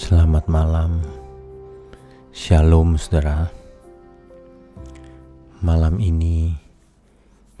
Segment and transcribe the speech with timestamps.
[0.00, 1.04] Selamat malam,
[2.32, 3.52] Shalom, saudara.
[5.60, 6.56] Malam ini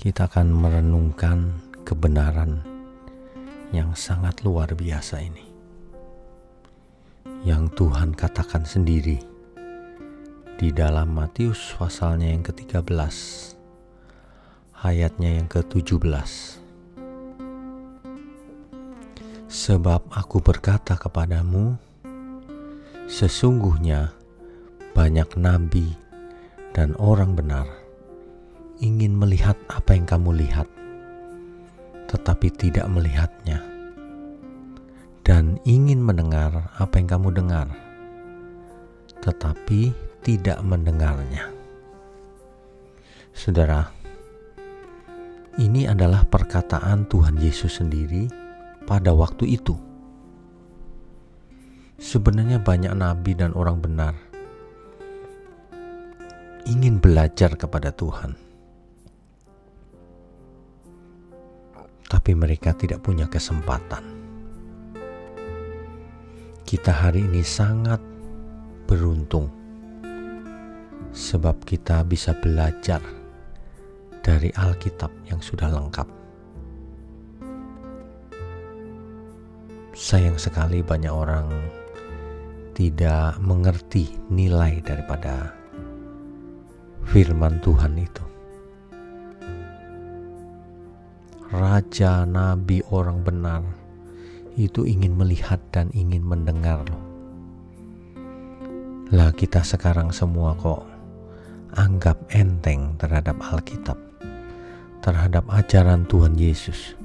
[0.00, 2.64] kita akan merenungkan kebenaran
[3.76, 5.44] yang sangat luar biasa ini,
[7.44, 9.20] yang Tuhan katakan sendiri
[10.56, 12.88] di dalam Matius pasalnya yang ke-13,
[14.80, 16.56] ayatnya yang ke-17.
[19.44, 21.89] Sebab aku berkata kepadamu,
[23.10, 24.14] Sesungguhnya
[24.94, 25.98] banyak nabi
[26.70, 27.66] dan orang benar
[28.78, 30.70] ingin melihat apa yang kamu lihat,
[32.06, 33.66] tetapi tidak melihatnya,
[35.26, 37.66] dan ingin mendengar apa yang kamu dengar,
[39.26, 39.90] tetapi
[40.22, 41.50] tidak mendengarnya.
[43.34, 43.90] Saudara,
[45.58, 48.30] ini adalah perkataan Tuhan Yesus sendiri
[48.86, 49.89] pada waktu itu
[52.00, 54.16] Sebenarnya banyak nabi dan orang benar
[56.64, 58.32] ingin belajar kepada Tuhan.
[62.10, 64.02] Tapi mereka tidak punya kesempatan.
[66.66, 68.00] Kita hari ini sangat
[68.88, 69.50] beruntung
[71.10, 73.02] sebab kita bisa belajar
[74.22, 76.08] dari Alkitab yang sudah lengkap.
[79.90, 81.50] Sayang sekali banyak orang
[82.80, 85.52] tidak mengerti nilai daripada
[87.04, 88.24] firman Tuhan itu.
[91.52, 93.60] Raja, nabi, orang benar
[94.56, 97.04] itu ingin melihat dan ingin mendengar loh.
[99.12, 100.80] Lah kita sekarang semua kok
[101.76, 104.00] anggap enteng terhadap Alkitab,
[105.04, 106.96] terhadap ajaran Tuhan Yesus.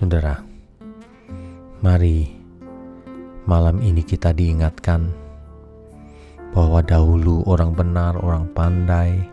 [0.00, 0.40] Saudara,
[1.84, 2.37] mari
[3.48, 5.08] Malam ini kita diingatkan
[6.52, 9.24] bahwa dahulu orang benar, orang pandai,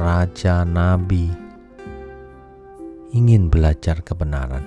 [0.00, 1.28] raja, nabi
[3.12, 4.64] ingin belajar kebenaran.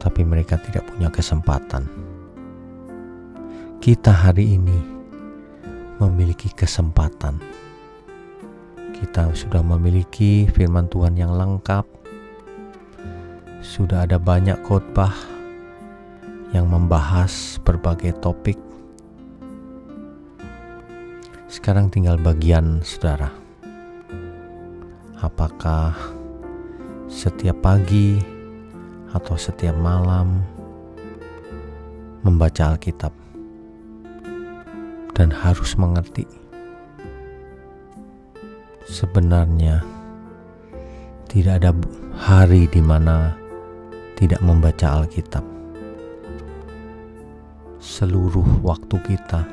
[0.00, 1.84] Tapi mereka tidak punya kesempatan.
[3.76, 4.80] Kita hari ini
[6.00, 7.44] memiliki kesempatan.
[8.96, 11.84] Kita sudah memiliki firman Tuhan yang lengkap.
[13.60, 15.36] Sudah ada banyak khotbah
[16.52, 18.56] yang membahas berbagai topik.
[21.48, 23.32] Sekarang tinggal bagian saudara.
[25.18, 25.96] Apakah
[27.08, 28.20] setiap pagi
[29.10, 30.44] atau setiap malam
[32.22, 33.10] membaca Alkitab
[35.16, 36.28] dan harus mengerti
[38.86, 39.82] sebenarnya
[41.26, 41.72] tidak ada
[42.16, 43.34] hari di mana
[44.14, 45.57] tidak membaca Alkitab
[47.88, 49.48] seluruh waktu kita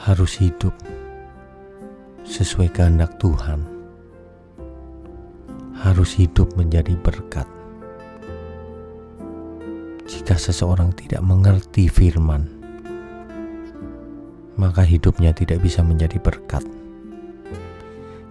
[0.00, 0.72] harus hidup
[2.24, 3.68] sesuai kehendak Tuhan,
[5.76, 7.44] harus hidup menjadi berkat.
[10.08, 12.48] Jika seseorang tidak mengerti firman,
[14.56, 16.64] maka hidupnya tidak bisa menjadi berkat.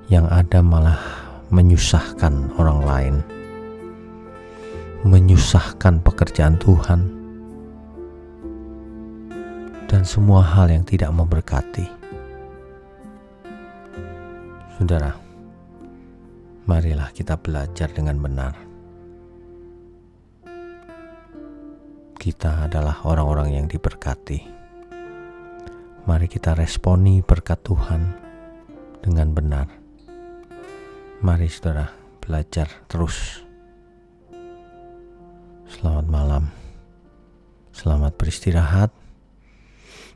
[0.09, 1.01] Yang ada malah
[1.53, 3.15] menyusahkan orang lain,
[5.05, 7.14] menyusahkan pekerjaan Tuhan
[9.85, 11.85] dan semua hal yang tidak memberkati.
[14.75, 15.15] Saudara,
[16.67, 18.53] marilah kita belajar dengan benar.
[22.17, 24.41] Kita adalah orang-orang yang diberkati.
[26.05, 28.01] Mari kita responi berkat Tuhan
[29.05, 29.67] dengan benar.
[31.21, 31.89] Mari saudara
[32.21, 33.45] belajar terus.
[35.69, 36.43] Selamat malam.
[37.69, 39.04] Selamat beristirahat.